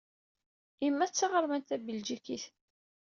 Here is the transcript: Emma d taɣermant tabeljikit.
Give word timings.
Emma 0.85 1.05
d 1.09 1.11
taɣermant 1.13 1.67
tabeljikit. 1.69 2.45